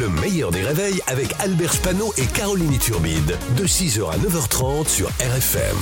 Le 0.00 0.08
meilleur 0.08 0.50
des 0.50 0.62
réveils 0.62 1.00
avec 1.06 1.32
Albert 1.38 1.72
Spano 1.72 2.12
et 2.16 2.26
Caroline 2.26 2.76
Turbide. 2.78 3.38
De 3.56 3.64
6h 3.64 4.10
à 4.10 4.18
9h30 4.18 4.88
sur 4.88 5.06
RFM. 5.20 5.76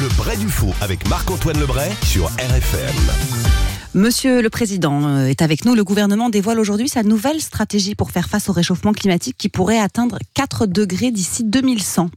Le 0.00 0.16
Bray 0.16 0.36
du 0.38 0.48
Faux 0.48 0.74
avec 0.80 1.08
Marc-Antoine 1.08 1.60
Lebray 1.60 1.92
sur 2.02 2.26
RFM. 2.30 2.96
Monsieur 3.94 4.42
le 4.42 4.50
Président 4.50 5.06
euh, 5.06 5.26
est 5.26 5.40
avec 5.40 5.64
nous. 5.64 5.76
Le 5.76 5.84
gouvernement 5.84 6.30
dévoile 6.30 6.58
aujourd'hui 6.58 6.88
sa 6.88 7.04
nouvelle 7.04 7.40
stratégie 7.40 7.94
pour 7.94 8.10
faire 8.10 8.28
face 8.28 8.48
au 8.48 8.52
réchauffement 8.52 8.92
climatique 8.92 9.36
qui 9.38 9.48
pourrait 9.48 9.78
atteindre 9.78 10.18
4 10.34 10.66
degrés 10.66 11.12
d'ici 11.12 11.44
2100. 11.44 12.10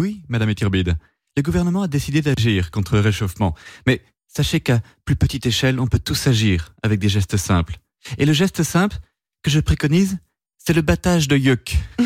Oui, 0.00 0.20
Madame 0.28 0.50
Iturbide. 0.50 0.96
Le 1.38 1.42
gouvernement 1.42 1.82
a 1.82 1.88
décidé 1.88 2.20
d'agir 2.20 2.70
contre 2.70 2.96
le 2.96 3.00
réchauffement. 3.00 3.54
Mais 3.86 4.02
sachez 4.28 4.60
qu'à 4.60 4.80
plus 5.06 5.16
petite 5.16 5.46
échelle, 5.46 5.80
on 5.80 5.86
peut 5.86 5.98
tous 5.98 6.26
agir 6.26 6.74
avec 6.82 7.00
des 7.00 7.08
gestes 7.08 7.38
simples. 7.38 7.78
Et 8.18 8.26
le 8.26 8.32
geste 8.32 8.62
simple 8.62 8.96
que 9.42 9.50
je 9.50 9.60
préconise, 9.60 10.18
c'est 10.58 10.72
le 10.72 10.82
battage 10.82 11.28
de 11.28 11.36
yuck. 11.36 11.76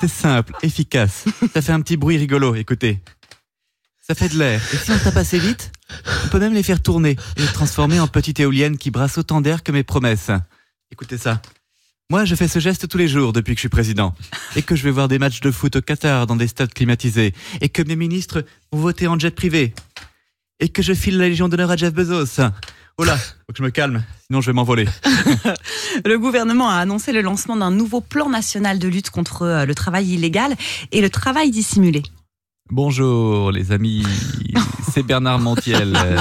c'est 0.00 0.08
simple, 0.08 0.54
efficace. 0.62 1.24
Ça 1.54 1.62
fait 1.62 1.72
un 1.72 1.80
petit 1.80 1.96
bruit 1.96 2.16
rigolo, 2.16 2.54
écoutez. 2.54 3.00
Ça 4.00 4.14
fait 4.14 4.28
de 4.28 4.38
l'air. 4.38 4.60
Et 4.74 4.76
si 4.76 4.90
on 4.90 4.98
tape 4.98 5.16
assez 5.16 5.38
vite, 5.38 5.72
on 6.24 6.28
peut 6.28 6.40
même 6.40 6.54
les 6.54 6.62
faire 6.62 6.82
tourner 6.82 7.16
et 7.36 7.40
les 7.40 7.46
transformer 7.46 8.00
en 8.00 8.08
petites 8.08 8.40
éoliennes 8.40 8.76
qui 8.76 8.90
brassent 8.90 9.18
autant 9.18 9.40
d'air 9.40 9.62
que 9.62 9.72
mes 9.72 9.84
promesses. 9.84 10.30
Écoutez 10.90 11.18
ça. 11.18 11.40
Moi, 12.10 12.26
je 12.26 12.34
fais 12.34 12.48
ce 12.48 12.58
geste 12.58 12.88
tous 12.88 12.98
les 12.98 13.08
jours 13.08 13.32
depuis 13.32 13.54
que 13.54 13.58
je 13.58 13.62
suis 13.62 13.68
président. 13.70 14.14
Et 14.54 14.62
que 14.62 14.76
je 14.76 14.82
vais 14.82 14.90
voir 14.90 15.08
des 15.08 15.18
matchs 15.18 15.40
de 15.40 15.50
foot 15.50 15.76
au 15.76 15.80
Qatar 15.80 16.26
dans 16.26 16.36
des 16.36 16.48
stades 16.48 16.74
climatisés. 16.74 17.32
Et 17.62 17.70
que 17.70 17.80
mes 17.80 17.96
ministres 17.96 18.44
vont 18.70 18.80
voter 18.80 19.06
en 19.06 19.18
jet 19.18 19.30
privé. 19.30 19.72
Et 20.60 20.68
que 20.68 20.82
je 20.82 20.92
file 20.92 21.16
la 21.16 21.28
Légion 21.28 21.48
d'honneur 21.48 21.70
à 21.70 21.76
Jeff 21.76 21.94
Bezos. 21.94 22.42
Oh 23.02 23.04
là, 23.04 23.16
faut 23.46 23.52
que 23.52 23.58
je 23.58 23.62
me 23.64 23.70
calme, 23.70 24.04
sinon 24.28 24.40
je 24.40 24.46
vais 24.46 24.52
m'envoler. 24.52 24.86
Le 26.04 26.18
gouvernement 26.20 26.70
a 26.70 26.76
annoncé 26.76 27.10
le 27.10 27.20
lancement 27.20 27.56
d'un 27.56 27.72
nouveau 27.72 28.00
plan 28.00 28.28
national 28.28 28.78
de 28.78 28.86
lutte 28.86 29.10
contre 29.10 29.42
euh, 29.42 29.66
le 29.66 29.74
travail 29.74 30.06
illégal 30.14 30.54
et 30.92 31.00
le 31.00 31.10
travail 31.10 31.50
dissimulé. 31.50 32.04
Bonjour 32.70 33.50
les 33.50 33.72
amis, 33.72 34.04
c'est 34.92 35.02
Bernard 35.02 35.40
Montiel. 35.40 35.96
Euh, 35.96 36.16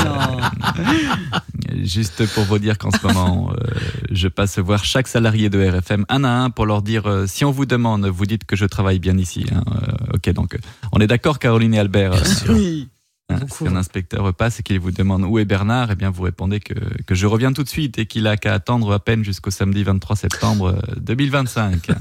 Juste 1.83 2.25
pour 2.33 2.45
vous 2.45 2.57
dire 2.57 2.79
qu'en 2.79 2.89
ce 2.89 3.05
moment, 3.05 3.51
euh, 3.51 3.63
je 4.09 4.27
passe 4.27 4.57
voir 4.57 4.83
chaque 4.83 5.07
salarié 5.07 5.49
de 5.51 5.63
RFM 5.63 6.03
un 6.09 6.23
à 6.23 6.29
un 6.29 6.49
pour 6.49 6.65
leur 6.65 6.81
dire 6.81 7.05
euh, 7.05 7.27
si 7.27 7.45
on 7.45 7.51
vous 7.51 7.67
demande, 7.67 8.07
vous 8.07 8.25
dites 8.25 8.45
que 8.45 8.55
je 8.55 8.65
travaille 8.65 8.97
bien 8.97 9.17
ici. 9.19 9.45
hein. 9.53 9.63
Euh, 9.67 10.15
ok, 10.15 10.29
donc 10.33 10.57
on 10.91 10.99
est 10.99 11.07
d'accord, 11.07 11.37
Caroline 11.37 11.75
et 11.75 11.79
Albert? 11.79 12.13
Oui. 12.49 12.89
Hein, 13.31 13.45
si 13.49 13.67
un 13.67 13.75
inspecteur 13.75 14.33
passe 14.33 14.59
et 14.59 14.63
qu'il 14.63 14.79
vous 14.79 14.91
demande 14.91 15.23
où 15.23 15.39
est 15.39 15.45
Bernard, 15.45 15.91
eh 15.91 15.95
bien 15.95 16.09
vous 16.09 16.23
répondez 16.23 16.59
que, 16.59 16.73
que 17.03 17.15
je 17.15 17.27
reviens 17.27 17.53
tout 17.53 17.63
de 17.63 17.69
suite 17.69 17.97
et 17.99 18.05
qu'il 18.05 18.27
a 18.27 18.37
qu'à 18.37 18.53
attendre 18.53 18.91
à 18.93 18.99
peine 18.99 19.23
jusqu'au 19.23 19.51
samedi 19.51 19.83
23 19.83 20.15
septembre 20.15 20.75
euh, 20.75 20.95
2025. 20.99 21.89
hein. 21.89 21.95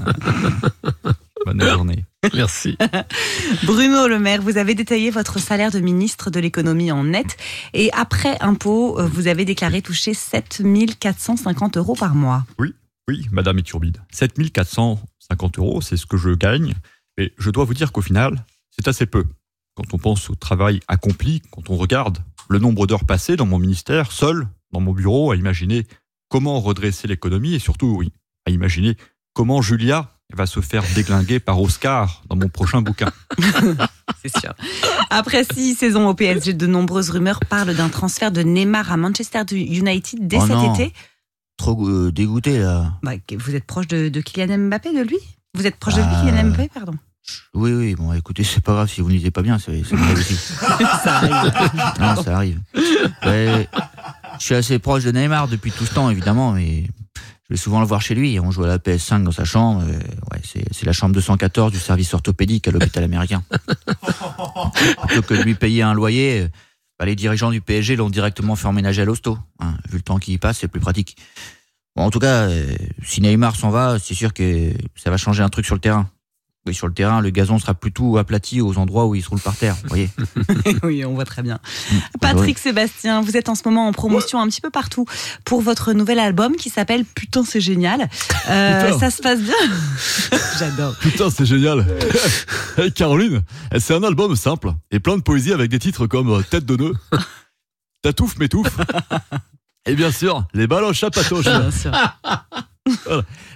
Bonne 1.45 1.61
journée. 1.61 2.05
Merci. 2.35 2.77
Bruno 3.63 4.07
Le 4.07 4.19
Maire, 4.19 4.41
vous 4.41 4.57
avez 4.57 4.75
détaillé 4.75 5.09
votre 5.09 5.39
salaire 5.39 5.71
de 5.71 5.79
ministre 5.79 6.29
de 6.29 6.39
l'économie 6.39 6.91
en 6.91 7.03
net 7.03 7.37
et 7.73 7.91
après 7.93 8.37
impôt, 8.41 8.99
euh, 8.99 9.07
vous 9.07 9.27
avez 9.27 9.43
déclaré 9.43 9.81
toucher 9.81 10.13
7 10.13 10.61
450 10.99 11.77
euros 11.77 11.95
par 11.95 12.13
mois. 12.13 12.45
Oui, 13.07 13.27
Madame 13.31 13.57
Iturbide. 13.57 13.97
7450 14.11 15.57
euros, 15.57 15.81
c'est 15.81 15.97
ce 15.97 16.05
que 16.05 16.17
je 16.17 16.29
gagne. 16.29 16.75
Et 17.17 17.33
je 17.37 17.49
dois 17.49 17.65
vous 17.65 17.73
dire 17.73 17.91
qu'au 17.91 18.01
final, 18.01 18.45
c'est 18.69 18.87
assez 18.87 19.05
peu. 19.05 19.25
Quand 19.75 19.93
on 19.93 19.97
pense 19.97 20.29
au 20.29 20.35
travail 20.35 20.79
accompli, 20.87 21.41
quand 21.51 21.69
on 21.69 21.77
regarde 21.77 22.19
le 22.49 22.59
nombre 22.59 22.87
d'heures 22.87 23.05
passées 23.05 23.35
dans 23.37 23.45
mon 23.45 23.59
ministère, 23.59 24.11
seul, 24.11 24.47
dans 24.71 24.81
mon 24.81 24.91
bureau, 24.93 25.31
à 25.31 25.35
imaginer 25.35 25.87
comment 26.29 26.59
redresser 26.59 27.07
l'économie 27.07 27.53
et 27.55 27.59
surtout, 27.59 27.95
oui, 27.97 28.11
à 28.45 28.51
imaginer 28.51 28.97
comment 29.33 29.61
Julia 29.61 30.09
va 30.33 30.45
se 30.45 30.61
faire 30.61 30.83
déglinguer 30.95 31.39
par 31.39 31.61
Oscar 31.61 32.21
dans 32.29 32.35
mon 32.37 32.47
prochain 32.49 32.81
bouquin. 32.81 33.11
C'est 34.21 34.37
sûr. 34.39 34.53
Après 35.09 35.43
six 35.43 35.75
saisons 35.75 36.07
au 36.07 36.13
PSG, 36.13 36.53
de 36.53 36.67
nombreuses 36.67 37.09
rumeurs 37.09 37.39
parlent 37.49 37.75
d'un 37.75 37.89
transfert 37.89 38.31
de 38.31 38.41
Neymar 38.41 38.91
à 38.91 38.97
Manchester 38.97 39.41
United 39.51 40.27
dès 40.27 40.37
Oh 40.37 40.41
cet 40.47 40.49
non. 40.55 40.73
été. 40.73 40.93
Trop 41.57 41.87
euh, 41.87 42.11
dégoûté 42.11 42.59
là. 42.59 42.93
Bah, 43.03 43.11
vous 43.37 43.55
êtes 43.55 43.65
proche 43.65 43.87
de, 43.87 44.09
de 44.09 44.21
Kylian 44.21 44.57
Mbappé, 44.57 44.93
de 44.93 45.01
lui? 45.03 45.17
Vous 45.53 45.65
êtes 45.67 45.75
proche 45.77 45.95
de 45.95 46.01
lui, 46.01 46.07
Ah. 46.11 46.23
Kylian 46.25 46.49
Mbappé, 46.49 46.69
pardon? 46.73 46.93
Oui, 47.53 47.71
oui, 47.71 47.95
bon, 47.95 48.11
écoutez, 48.13 48.43
c'est 48.43 48.61
pas 48.61 48.73
grave 48.73 48.89
si 48.89 49.01
vous 49.01 49.09
n'étiez 49.11 49.31
pas 49.31 49.41
bien, 49.41 49.59
c'est 49.59 49.79
aussi. 49.81 49.95
Ça 51.03 51.17
arrive. 51.17 51.53
Non, 51.99 52.23
ça 52.23 52.35
arrive. 52.35 52.59
Ouais, 53.25 53.67
je 54.39 54.43
suis 54.45 54.55
assez 54.55 54.79
proche 54.79 55.03
de 55.03 55.11
Neymar 55.11 55.47
depuis 55.47 55.71
tout 55.71 55.85
ce 55.85 55.93
temps, 55.93 56.09
évidemment, 56.09 56.51
mais 56.53 56.83
je 57.15 57.53
vais 57.53 57.57
souvent 57.57 57.79
le 57.79 57.85
voir 57.85 58.01
chez 58.01 58.15
lui. 58.15 58.39
On 58.39 58.49
joue 58.51 58.63
à 58.63 58.67
la 58.67 58.77
PS5 58.79 59.23
dans 59.23 59.31
sa 59.31 59.45
chambre. 59.45 59.81
euh, 59.83 59.93
ouais, 60.31 60.41
c'est 60.43 60.63
c'est 60.73 60.85
la 60.85 60.93
chambre 60.93 61.13
214 61.13 61.71
du 61.71 61.79
service 61.79 62.13
orthopédique 62.13 62.67
à 62.67 62.71
l'hôpital 62.71 63.03
américain. 63.03 63.43
Plutôt 65.07 65.21
que 65.21 65.33
de 65.35 65.43
lui 65.43 65.55
payer 65.55 65.83
un 65.83 65.93
loyer, 65.93 66.41
euh, 66.41 66.47
bah, 66.99 67.05
les 67.05 67.15
dirigeants 67.15 67.51
du 67.51 67.61
PSG 67.61 67.95
l'ont 67.95 68.09
directement 68.09 68.55
fait 68.55 68.67
emménager 68.67 69.01
à 69.03 69.05
l'hosto. 69.05 69.37
hein. 69.59 69.75
Vu 69.89 69.97
le 69.97 70.03
temps 70.03 70.17
qui 70.17 70.33
y 70.33 70.37
passe, 70.37 70.59
c'est 70.59 70.67
plus 70.67 70.81
pratique. 70.81 71.17
Bon, 71.95 72.03
en 72.03 72.09
tout 72.09 72.19
cas, 72.19 72.47
euh, 72.49 72.73
si 73.03 73.21
Neymar 73.21 73.55
s'en 73.55 73.69
va, 73.69 73.97
c'est 73.99 74.13
sûr 74.15 74.33
que 74.33 74.71
ça 74.95 75.09
va 75.11 75.17
changer 75.17 75.43
un 75.43 75.49
truc 75.49 75.65
sur 75.65 75.75
le 75.75 75.81
terrain. 75.81 76.09
Oui, 76.67 76.75
sur 76.75 76.87
le 76.87 76.93
terrain, 76.93 77.21
le 77.21 77.31
gazon 77.31 77.57
sera 77.57 77.73
plutôt 77.73 78.17
aplati 78.17 78.61
aux 78.61 78.77
endroits 78.77 79.07
où 79.07 79.15
il 79.15 79.23
se 79.23 79.29
roule 79.29 79.39
par 79.39 79.55
terre. 79.55 79.75
Vous 79.81 79.89
voyez 79.89 80.09
oui, 80.83 81.03
on 81.03 81.15
voit 81.15 81.25
très 81.25 81.41
bien. 81.41 81.59
Patrick 82.19 82.59
Sébastien, 82.59 83.21
vous 83.21 83.35
êtes 83.35 83.49
en 83.49 83.55
ce 83.55 83.63
moment 83.65 83.87
en 83.87 83.93
promotion 83.93 84.39
un 84.39 84.47
petit 84.47 84.61
peu 84.61 84.69
partout 84.69 85.05
pour 85.43 85.61
votre 85.61 85.93
nouvel 85.93 86.19
album 86.19 86.55
qui 86.55 86.69
s'appelle 86.69 87.03
Putain, 87.03 87.43
c'est 87.43 87.61
génial. 87.61 88.07
Euh, 88.49 88.85
Putain. 88.85 88.99
ça 88.99 89.09
se 89.09 89.23
passe 89.23 89.39
bien. 89.39 89.55
J'adore. 90.59 90.95
Putain, 90.99 91.29
c'est 91.29 91.45
génial. 91.45 91.85
Hey, 92.77 92.91
Caroline, 92.93 93.41
c'est 93.79 93.93
un 93.93 94.01
album 94.01 94.33
simple 94.37 94.71
et 94.91 95.01
plein 95.01 95.17
de 95.17 95.21
poésie 95.21 95.51
avec 95.51 95.69
des 95.69 95.77
titres 95.77 96.07
comme 96.07 96.29
euh, 96.29 96.41
Tête 96.41 96.65
de 96.65 96.77
nœud, 96.77 96.93
Tatouf 98.01 98.37
m'étouffe 98.37 98.77
et 99.85 99.95
bien 99.95 100.11
sûr 100.11 100.45
les 100.53 100.67
baloches 100.67 101.03
à 101.03 101.11
patoche. 101.11 101.43
Bien 101.43 101.71
sûr. 101.71 101.91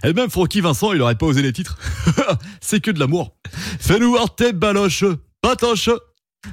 Et 0.03 0.13
même 0.13 0.29
Francky 0.29 0.61
Vincent, 0.61 0.93
il 0.93 1.01
aurait 1.01 1.15
pas 1.15 1.25
osé 1.25 1.41
les 1.41 1.53
titres. 1.53 1.77
c'est 2.61 2.79
que 2.79 2.91
de 2.91 2.99
l'amour. 2.99 3.35
Fais-nous 3.79 4.11
voir 4.11 4.35
tes 4.35 4.53
baloches, 4.53 5.03
patoche. 5.41 5.89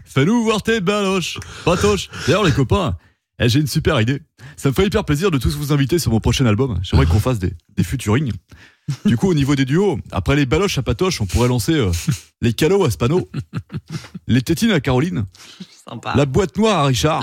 Fais-nous 0.06 0.44
voir 0.44 0.62
tes 0.62 0.80
baloches, 0.80 1.38
patoche. 1.64 2.08
D'ailleurs, 2.26 2.44
les 2.44 2.52
copains, 2.52 2.96
eh, 3.38 3.48
j'ai 3.48 3.60
une 3.60 3.66
super 3.66 4.00
idée. 4.00 4.22
Ça 4.56 4.70
me 4.70 4.74
ferait 4.74 4.86
hyper 4.86 5.04
plaisir 5.04 5.30
de 5.30 5.38
tous 5.38 5.54
vous 5.56 5.72
inviter 5.72 5.98
sur 5.98 6.10
mon 6.12 6.20
prochain 6.20 6.46
album. 6.46 6.78
J'aimerais 6.82 7.06
qu'on 7.06 7.20
fasse 7.20 7.38
des, 7.38 7.52
des 7.76 7.84
featuring. 7.84 8.32
Du 9.04 9.16
coup, 9.16 9.28
au 9.28 9.34
niveau 9.34 9.54
des 9.54 9.64
duos, 9.64 9.98
après 10.10 10.34
les 10.34 10.46
baloches 10.46 10.78
à 10.78 10.82
patoche, 10.82 11.20
on 11.20 11.26
pourrait 11.26 11.48
lancer 11.48 11.74
euh, 11.74 11.92
les 12.40 12.52
calots 12.52 12.84
à 12.84 12.90
Spano, 12.90 13.28
les 14.26 14.42
tétines 14.42 14.72
à 14.72 14.80
Caroline, 14.80 15.26
Sympa. 15.88 16.14
la 16.16 16.24
boîte 16.26 16.56
noire 16.56 16.78
à 16.80 16.86
Richard. 16.86 17.22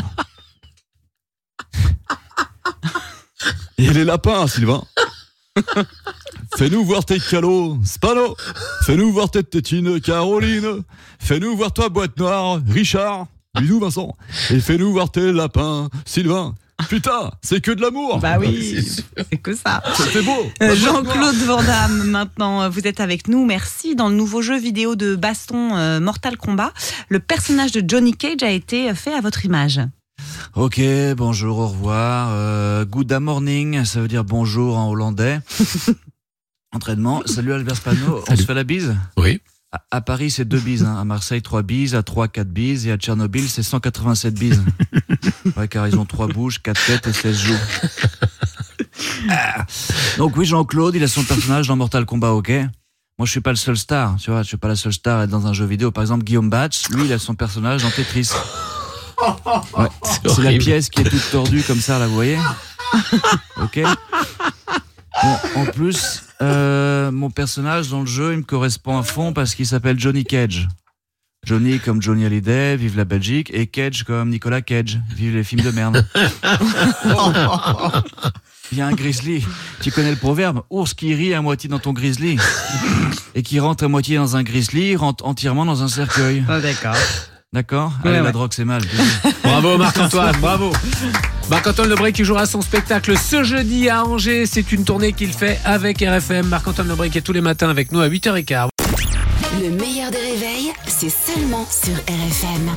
Et 3.78 3.90
les 3.94 4.04
lapins 4.04 4.42
à 4.44 4.48
Sylvain. 4.48 4.84
Fais-nous 6.58 6.84
voir 6.84 7.06
tes 7.06 7.20
calots, 7.20 7.78
Spano. 7.84 8.36
Fais-nous 8.86 9.12
voir 9.12 9.32
tes 9.32 9.44
tétines, 9.44 10.00
Caroline. 10.02 10.84
Fais-nous 11.20 11.56
voir 11.56 11.74
toi, 11.74 11.90
boîte 11.90 12.18
noire, 12.18 12.60
Richard. 12.68 13.28
Bisous, 13.60 13.80
Vincent. 13.80 14.16
Et 14.52 14.60
fais-nous 14.60 14.92
voir 14.92 15.12
tes 15.12 15.32
lapins, 15.32 15.90
Sylvain. 16.06 16.56
Putain, 16.88 17.32
c'est 17.42 17.60
que 17.60 17.72
de 17.72 17.82
l'amour. 17.82 18.20
Bah 18.20 18.38
oui, 18.40 18.82
c'est 19.18 19.38
que 19.38 19.54
ça. 19.54 19.84
C'est 20.14 20.22
beau. 20.22 20.46
Euh, 20.62 20.76
noire. 20.76 20.76
Jean-Claude 20.76 21.36
Van 21.36 21.62
Damme, 21.62 22.04
maintenant, 22.06 22.62
euh, 22.62 22.70
vous 22.70 22.88
êtes 22.88 23.02
avec 23.02 23.28
nous. 23.28 23.46
Merci. 23.46 23.96
Dans 23.96 24.08
le 24.08 24.16
nouveau 24.16 24.42
jeu 24.42 24.58
vidéo 24.58 24.96
de 24.96 25.16
baston 25.16 25.76
euh, 25.76 26.00
Mortal 26.00 26.38
Kombat, 26.38 26.72
le 27.10 27.20
personnage 27.20 27.74
de 27.74 27.84
Johnny 27.86 28.14
Cage 28.14 28.44
a 28.44 28.52
été 28.52 28.94
fait 28.96 29.14
à 29.14 29.20
votre 29.20 29.44
image. 29.46 29.82
Ok, 30.56 30.82
bonjour, 31.16 31.60
au 31.60 31.68
revoir. 31.68 32.30
Euh, 32.32 32.84
good 32.86 33.12
morning, 33.14 33.86
ça 33.86 34.02
veut 34.02 34.08
dire 34.08 34.24
bonjour 34.24 34.78
en 34.78 34.90
hollandais. 34.90 35.40
Entraînement. 36.74 37.22
Salut 37.26 37.54
Albert 37.54 37.78
Spano, 37.78 38.24
on 38.28 38.36
se 38.36 38.44
fait 38.44 38.54
la 38.54 38.64
bise 38.64 38.96
Oui. 39.18 39.42
à, 39.72 39.82
à 39.92 40.02
Paris, 40.02 40.32
c'est 40.32 40.46
deux 40.46 40.60
bises. 40.60 40.84
hein. 40.84 40.98
À 41.00 41.04
Marseille, 41.06 41.42
trois 41.42 41.62
bises. 41.64 41.96
À 41.96 42.04
Troyes, 42.04 42.28
quatre 42.28 42.50
bises. 42.52 42.88
Et 42.88 42.92
à 42.92 42.98
Tchernobyl, 42.98 43.48
c'est 43.50 43.64
187 43.64 44.34
bises. 44.34 44.62
ouais, 45.58 45.68
car 45.68 45.88
ils 45.88 45.98
ont 45.98 46.06
trois 46.06 46.28
bouches, 46.28 46.62
quatre 46.62 46.84
têtes 46.86 47.08
et 47.08 47.14
16 47.14 47.38
joues. 47.38 47.54
Ah. 49.30 49.66
Donc 50.18 50.36
oui, 50.38 50.46
Jean-Claude, 50.46 50.96
il 50.96 51.04
a 51.04 51.08
son 51.08 51.24
personnage 51.24 51.68
dans 51.68 51.76
Mortal 51.76 52.06
Kombat, 52.06 52.32
ok? 52.32 52.50
Moi, 53.18 53.26
je 53.26 53.32
suis 53.32 53.40
pas 53.42 53.50
le 53.52 53.56
seul 53.56 53.78
star, 53.78 54.16
tu 54.18 54.30
vois, 54.32 54.42
je 54.44 54.48
suis 54.48 54.58
pas 54.58 54.68
la 54.68 54.76
seule 54.76 54.92
star 54.94 55.20
à 55.20 55.24
être 55.24 55.30
dans 55.30 55.48
un 55.48 55.54
jeu 55.54 55.66
vidéo. 55.66 55.92
Par 55.92 56.04
exemple, 56.04 56.24
Guillaume 56.24 56.50
Batch, 56.50 56.90
lui, 56.90 57.06
il 57.06 57.14
a 57.14 57.20
son 57.20 57.36
personnage 57.36 57.84
dans 57.84 57.90
Tetris. 57.92 58.30
Ouais, 59.78 59.88
c'est 60.28 60.42
la 60.44 60.58
pièce 60.58 60.90
qui 60.90 61.02
est 61.02 61.10
toute 61.10 61.32
tordue 61.32 61.64
comme 61.64 61.80
ça, 61.80 62.00
là, 62.00 62.08
vous 62.08 62.16
voyez 62.16 62.38
Ok 63.62 63.82
Bon, 65.22 65.62
en 65.62 65.66
plus, 65.66 66.24
euh, 66.42 67.12
mon 67.12 67.30
personnage 67.30 67.90
dans 67.90 68.00
le 68.00 68.06
jeu, 68.06 68.32
il 68.32 68.38
me 68.38 68.44
correspond 68.44 68.98
à 68.98 69.04
fond 69.04 69.34
parce 69.34 69.54
qu'il 69.54 69.68
s'appelle 69.68 70.00
Johnny 70.00 70.24
Cage. 70.24 70.68
Johnny 71.46 71.80
comme 71.80 72.02
Johnny 72.02 72.26
Hallyday, 72.26 72.78
vive 72.78 72.96
la 72.98 73.06
Belgique, 73.06 73.50
et 73.54 73.68
Cage 73.68 74.04
comme 74.04 74.30
Nicolas 74.30 74.62
Cage, 74.62 75.00
vive 75.16 75.36
les 75.36 75.44
films 75.44 75.64
de 75.64 75.72
merde. 75.72 76.06
Il 78.72 78.78
y 78.78 78.82
a 78.82 78.88
un 78.88 78.94
grizzly. 78.94 79.44
Tu 79.82 79.92
connais 79.92 80.12
le 80.12 80.16
proverbe 80.16 80.62
Ours 80.70 80.94
qui 80.94 81.16
rit 81.16 81.34
à 81.34 81.42
moitié 81.42 81.70
dans 81.70 81.80
ton 81.80 81.92
grizzly. 81.92 82.38
Et 83.34 83.42
qui 83.42 83.60
rentre 83.60 83.84
à 83.84 83.88
moitié 83.88 84.18
dans 84.18 84.36
un 84.36 84.44
grizzly, 84.44 84.96
rentre 84.96 85.26
entièrement 85.26 85.66
dans 85.66 85.82
un 85.82 85.88
cercueil. 85.88 86.44
Oh, 86.48 86.60
D'accord. 86.62 86.96
D'accord 87.52 87.92
Ouais, 88.06 88.12
Allez, 88.12 88.22
la 88.22 88.32
drogue, 88.32 88.52
c'est 88.54 88.64
mal. 88.64 88.84
Bravo 89.44 89.76
Marc-Antoine, 89.78 90.36
bravo. 90.40 90.72
Marc-Antoine 91.50 91.90
Lebré 91.90 92.14
qui 92.14 92.24
jouera 92.24 92.46
son 92.46 92.62
spectacle 92.62 93.18
ce 93.18 93.42
jeudi 93.44 93.90
à 93.90 94.06
Angers. 94.06 94.46
C'est 94.46 94.72
une 94.72 94.86
tournée 94.86 95.14
qu'il 95.14 95.34
fait 95.34 95.60
avec 95.66 96.00
RFM. 96.00 96.46
Marc-Antoine 96.46 96.88
Lebré 96.88 97.10
qui 97.10 97.18
est 97.18 97.22
tous 97.22 97.34
les 97.34 97.42
matins 97.42 97.70
avec 97.70 97.92
nous 97.92 98.02
à 98.02 98.08
8h15. 98.08 98.68
Le 99.64 99.70
meilleur 99.72 100.12
des 100.12 100.18
réveils, 100.18 100.72
c'est 100.86 101.10
seulement 101.10 101.66
sur 101.72 101.96
RFM. 101.96 102.70